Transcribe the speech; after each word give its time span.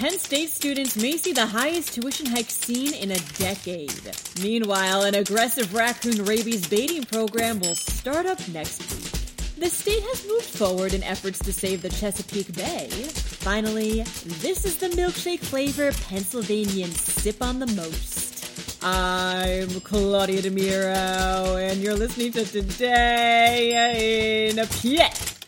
Penn 0.00 0.18
State 0.18 0.48
students 0.48 0.96
may 0.96 1.18
see 1.18 1.34
the 1.34 1.44
highest 1.44 1.92
tuition 1.92 2.24
hike 2.24 2.50
seen 2.50 2.94
in 2.94 3.10
a 3.10 3.18
decade. 3.36 4.00
Meanwhile, 4.42 5.02
an 5.02 5.14
aggressive 5.14 5.74
raccoon 5.74 6.24
rabies 6.24 6.66
baiting 6.66 7.04
program 7.04 7.60
will 7.60 7.74
start 7.74 8.24
up 8.24 8.38
next 8.48 8.80
week. 8.80 9.12
The 9.58 9.68
state 9.68 10.02
has 10.02 10.26
moved 10.26 10.46
forward 10.46 10.94
in 10.94 11.02
efforts 11.02 11.38
to 11.40 11.52
save 11.52 11.82
the 11.82 11.90
Chesapeake 11.90 12.56
Bay. 12.56 12.88
Finally, 12.88 14.04
this 14.40 14.64
is 14.64 14.78
the 14.78 14.88
milkshake 14.88 15.40
flavor 15.40 15.92
Pennsylvanians 16.08 16.98
sip 16.98 17.42
on 17.42 17.58
the 17.58 17.66
most. 17.66 18.82
I'm 18.82 19.82
Claudia 19.82 20.40
DeMiro, 20.40 21.60
and 21.60 21.82
you're 21.82 21.94
listening 21.94 22.32
to 22.32 22.46
Today 22.46 24.48
in 24.48 24.60
a 24.60 24.66
PA. 24.66 25.39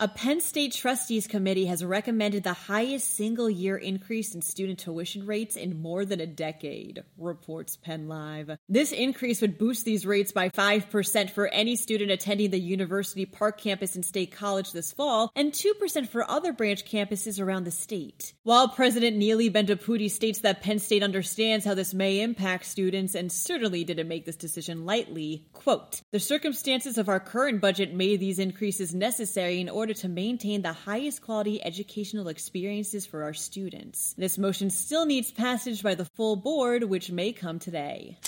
A 0.00 0.06
Penn 0.06 0.40
State 0.40 0.74
Trustees 0.74 1.26
Committee 1.26 1.66
has 1.66 1.84
recommended 1.84 2.44
the 2.44 2.52
highest 2.52 3.16
single 3.16 3.50
year 3.50 3.76
increase 3.76 4.32
in 4.32 4.42
student 4.42 4.78
tuition 4.78 5.26
rates 5.26 5.56
in 5.56 5.82
more 5.82 6.04
than 6.04 6.20
a 6.20 6.26
decade, 6.26 7.02
reports 7.16 7.76
Penn 7.76 8.06
Live. 8.06 8.58
This 8.68 8.92
increase 8.92 9.40
would 9.40 9.58
boost 9.58 9.84
these 9.84 10.06
rates 10.06 10.30
by 10.30 10.50
5% 10.50 11.30
for 11.30 11.48
any 11.48 11.74
student 11.74 12.12
attending 12.12 12.50
the 12.50 12.60
University 12.60 13.26
Park 13.26 13.60
campus 13.60 13.96
in 13.96 14.04
State 14.04 14.30
College 14.30 14.70
this 14.70 14.92
fall, 14.92 15.32
and 15.34 15.52
2% 15.52 16.06
for 16.06 16.30
other 16.30 16.52
branch 16.52 16.84
campuses 16.84 17.44
around 17.44 17.64
the 17.64 17.72
state. 17.72 18.34
While 18.44 18.68
President 18.68 19.18
Neeli 19.18 19.50
Bendapudi 19.52 20.08
states 20.08 20.38
that 20.42 20.62
Penn 20.62 20.78
State 20.78 21.02
understands 21.02 21.64
how 21.64 21.74
this 21.74 21.92
may 21.92 22.20
impact 22.20 22.66
students 22.66 23.16
and 23.16 23.32
certainly 23.32 23.82
didn't 23.82 24.06
make 24.06 24.26
this 24.26 24.36
decision 24.36 24.86
lightly, 24.86 25.48
quote, 25.52 26.02
The 26.12 26.20
circumstances 26.20 26.98
of 26.98 27.08
our 27.08 27.18
current 27.18 27.60
budget 27.60 27.92
made 27.92 28.20
these 28.20 28.38
increases 28.38 28.94
necessary 28.94 29.60
in 29.60 29.68
order 29.68 29.87
order 29.88 30.00
to 30.02 30.08
maintain 30.08 30.60
the 30.60 30.74
highest 30.74 31.22
quality 31.22 31.64
educational 31.64 32.28
experiences 32.28 33.06
for 33.06 33.22
our 33.22 33.32
students. 33.32 34.14
This 34.18 34.36
motion 34.36 34.68
still 34.68 35.06
needs 35.06 35.32
passage 35.32 35.82
by 35.82 35.94
the 35.94 36.04
full 36.04 36.36
board, 36.36 36.84
which 36.84 37.10
may 37.10 37.32
come 37.32 37.58
today. 37.58 38.18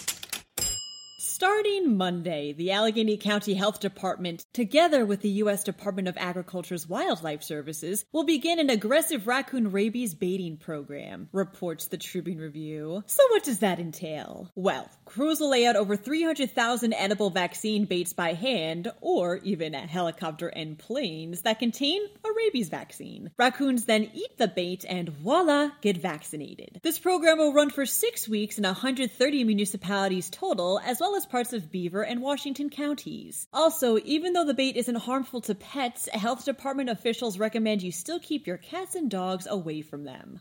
Starting 1.22 1.98
Monday, 1.98 2.54
the 2.54 2.70
Allegheny 2.70 3.18
County 3.18 3.52
Health 3.52 3.78
Department, 3.78 4.46
together 4.54 5.04
with 5.04 5.20
the 5.20 5.28
U.S. 5.42 5.62
Department 5.62 6.08
of 6.08 6.16
Agriculture's 6.16 6.88
Wildlife 6.88 7.42
Services, 7.42 8.06
will 8.10 8.24
begin 8.24 8.58
an 8.58 8.70
aggressive 8.70 9.26
raccoon 9.26 9.70
rabies 9.70 10.14
baiting 10.14 10.56
program, 10.56 11.28
reports 11.30 11.88
the 11.88 11.98
Tribune 11.98 12.38
Review. 12.38 13.04
So, 13.06 13.22
what 13.32 13.44
does 13.44 13.58
that 13.58 13.78
entail? 13.78 14.50
Well, 14.54 14.88
crews 15.04 15.40
will 15.40 15.50
lay 15.50 15.66
out 15.66 15.76
over 15.76 15.94
300,000 15.94 16.94
edible 16.94 17.28
vaccine 17.28 17.84
baits 17.84 18.14
by 18.14 18.32
hand, 18.32 18.90
or 19.02 19.40
even 19.42 19.74
a 19.74 19.86
helicopter 19.86 20.48
and 20.48 20.78
planes 20.78 21.42
that 21.42 21.58
contain 21.58 22.00
a 22.24 22.28
rabies 22.34 22.70
vaccine. 22.70 23.30
Raccoons 23.36 23.84
then 23.84 24.10
eat 24.14 24.38
the 24.38 24.48
bait 24.48 24.86
and 24.88 25.10
voila, 25.10 25.68
get 25.82 25.98
vaccinated. 25.98 26.80
This 26.82 26.98
program 26.98 27.36
will 27.36 27.52
run 27.52 27.68
for 27.68 27.84
six 27.84 28.26
weeks 28.26 28.56
in 28.56 28.64
130 28.64 29.44
municipalities 29.44 30.30
total, 30.30 30.80
as 30.82 30.98
well 30.98 31.09
as 31.16 31.26
parts 31.26 31.52
of 31.52 31.70
Beaver 31.70 32.02
and 32.02 32.22
Washington 32.22 32.70
counties. 32.70 33.46
Also, 33.52 33.98
even 34.04 34.32
though 34.32 34.44
the 34.44 34.54
bait 34.54 34.76
isn't 34.76 34.96
harmful 34.96 35.40
to 35.42 35.54
pets, 35.54 36.08
health 36.12 36.44
department 36.44 36.90
officials 36.90 37.38
recommend 37.38 37.82
you 37.82 37.92
still 37.92 38.18
keep 38.18 38.46
your 38.46 38.56
cats 38.56 38.94
and 38.94 39.10
dogs 39.10 39.46
away 39.48 39.82
from 39.82 40.04
them. 40.04 40.40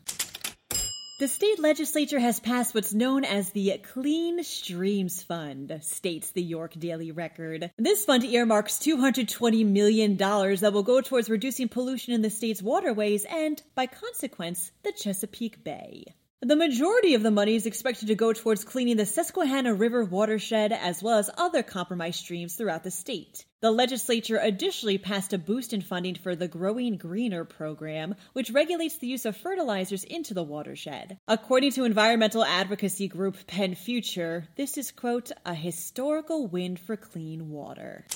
The 1.20 1.28
state 1.28 1.58
legislature 1.58 2.18
has 2.18 2.40
passed 2.40 2.74
what's 2.74 2.94
known 2.94 3.24
as 3.24 3.50
the 3.50 3.76
Clean 3.92 4.42
Streams 4.42 5.22
Fund, 5.22 5.78
states 5.82 6.30
the 6.30 6.42
York 6.42 6.72
Daily 6.78 7.10
Record. 7.10 7.70
This 7.76 8.06
fund 8.06 8.24
earmarks 8.24 8.78
$220 8.78 9.66
million 9.66 10.16
that 10.16 10.70
will 10.72 10.82
go 10.82 11.02
towards 11.02 11.28
reducing 11.28 11.68
pollution 11.68 12.14
in 12.14 12.22
the 12.22 12.30
state's 12.30 12.62
waterways 12.62 13.26
and, 13.26 13.62
by 13.74 13.86
consequence, 13.86 14.72
the 14.82 14.92
Chesapeake 14.92 15.62
Bay. 15.62 16.06
The 16.42 16.56
majority 16.56 17.12
of 17.12 17.22
the 17.22 17.30
money 17.30 17.54
is 17.54 17.66
expected 17.66 18.08
to 18.08 18.14
go 18.14 18.32
towards 18.32 18.64
cleaning 18.64 18.96
the 18.96 19.04
Susquehanna 19.04 19.74
River 19.74 20.06
watershed 20.06 20.72
as 20.72 21.02
well 21.02 21.18
as 21.18 21.28
other 21.36 21.62
compromised 21.62 22.20
streams 22.20 22.54
throughout 22.54 22.82
the 22.82 22.90
state. 22.90 23.44
The 23.60 23.70
legislature 23.70 24.38
additionally 24.40 24.96
passed 24.96 25.34
a 25.34 25.38
boost 25.38 25.74
in 25.74 25.82
funding 25.82 26.14
for 26.14 26.34
the 26.34 26.48
Growing 26.48 26.96
Greener 26.96 27.44
program, 27.44 28.14
which 28.32 28.50
regulates 28.52 28.96
the 28.96 29.06
use 29.06 29.26
of 29.26 29.36
fertilizers 29.36 30.02
into 30.02 30.32
the 30.32 30.42
watershed. 30.42 31.18
According 31.28 31.72
to 31.72 31.84
environmental 31.84 32.42
advocacy 32.42 33.06
group 33.06 33.46
Penn 33.46 33.74
Future, 33.74 34.48
this 34.56 34.78
is, 34.78 34.90
quote, 34.90 35.30
a 35.44 35.52
historical 35.52 36.46
win 36.46 36.78
for 36.78 36.96
clean 36.96 37.50
water. 37.50 38.06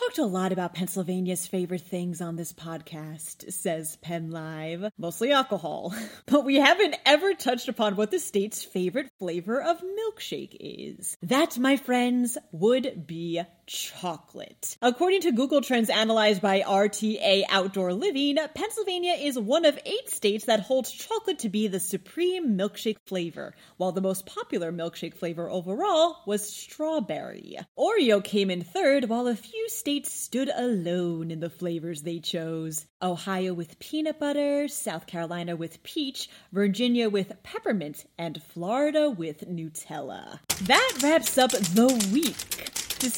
Talked 0.00 0.18
a 0.18 0.24
lot 0.24 0.50
about 0.50 0.72
Pennsylvania's 0.72 1.46
favorite 1.46 1.82
things 1.82 2.22
on 2.22 2.36
this 2.36 2.54
podcast, 2.54 3.52
says 3.52 3.96
Penn 3.96 4.30
Live, 4.30 4.90
mostly 4.96 5.30
alcohol. 5.30 5.94
But 6.26 6.44
we 6.44 6.56
haven't 6.56 6.96
ever 7.04 7.34
touched 7.34 7.68
upon 7.68 7.96
what 7.96 8.10
the 8.10 8.18
state's 8.18 8.62
favorite 8.62 9.10
flavor 9.18 9.60
of 9.60 9.82
milkshake 9.82 10.56
is. 10.58 11.16
That, 11.22 11.58
my 11.58 11.76
friends, 11.76 12.38
would 12.52 13.06
be 13.06 13.42
chocolate. 13.70 14.76
According 14.82 15.20
to 15.20 15.32
Google 15.32 15.60
Trends 15.60 15.90
analyzed 15.90 16.42
by 16.42 16.62
RTA 16.62 17.44
Outdoor 17.48 17.92
Living, 17.92 18.36
Pennsylvania 18.52 19.12
is 19.12 19.38
one 19.38 19.64
of 19.64 19.78
eight 19.86 20.10
states 20.10 20.46
that 20.46 20.58
holds 20.58 20.90
chocolate 20.90 21.38
to 21.40 21.48
be 21.48 21.68
the 21.68 21.78
supreme 21.78 22.56
milkshake 22.58 22.98
flavor, 23.06 23.54
while 23.76 23.92
the 23.92 24.00
most 24.00 24.26
popular 24.26 24.72
milkshake 24.72 25.14
flavor 25.14 25.48
overall 25.48 26.16
was 26.26 26.52
strawberry. 26.52 27.58
Oreo 27.78 28.22
came 28.22 28.50
in 28.50 28.62
third, 28.62 29.08
while 29.08 29.28
a 29.28 29.36
few 29.36 29.68
states 29.68 30.12
stood 30.12 30.50
alone 30.52 31.30
in 31.30 31.38
the 31.38 31.48
flavors 31.48 32.02
they 32.02 32.18
chose. 32.18 32.86
Ohio 33.00 33.54
with 33.54 33.78
peanut 33.78 34.18
butter, 34.18 34.66
South 34.66 35.06
Carolina 35.06 35.54
with 35.54 35.80
peach, 35.84 36.28
Virginia 36.52 37.08
with 37.08 37.40
peppermint, 37.44 38.04
and 38.18 38.42
Florida 38.42 39.08
with 39.08 39.48
Nutella. 39.48 40.40
That 40.62 40.98
wraps 41.02 41.38
up 41.38 41.52
the 41.52 42.10
week. 42.12 42.69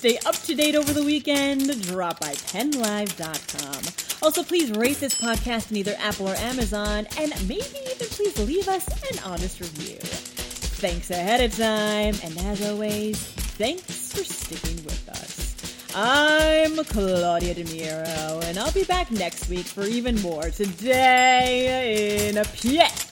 Stay 0.03 0.19
up 0.27 0.35
to 0.35 0.57
date 0.57 0.75
over 0.75 0.93
the 0.93 1.05
weekend, 1.05 1.81
drop 1.83 2.19
by 2.19 2.33
pennlive.com. 2.33 3.85
Also, 4.21 4.43
please 4.43 4.73
rate 4.73 4.99
this 4.99 5.15
podcast 5.15 5.71
in 5.71 5.77
either 5.77 5.95
Apple 6.01 6.29
or 6.29 6.35
Amazon, 6.35 7.07
and 7.21 7.31
maybe 7.47 7.63
even 7.63 8.09
please 8.09 8.37
leave 8.41 8.67
us 8.67 8.85
an 9.13 9.21
honest 9.25 9.61
review. 9.61 9.99
Thanks 10.01 11.13
ahead 11.13 11.41
of 11.41 11.57
time, 11.57 12.17
and 12.25 12.37
as 12.47 12.69
always, 12.69 13.17
thanks 13.59 14.13
for 14.13 14.25
sticking 14.25 14.83
with 14.83 15.09
us. 15.09 15.95
I'm 15.95 16.85
Claudia 16.85 17.55
DeMiro, 17.55 18.43
and 18.43 18.59
I'll 18.59 18.73
be 18.73 18.83
back 18.83 19.09
next 19.13 19.49
week 19.49 19.67
for 19.67 19.85
even 19.85 20.21
more 20.21 20.51
Today 20.51 22.29
in 22.29 22.39
a 22.39 22.45
PA. 22.45 23.12